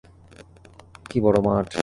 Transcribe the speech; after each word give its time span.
কী 1.09 1.17
বড় 1.23 1.37
মাঠ! 1.45 1.67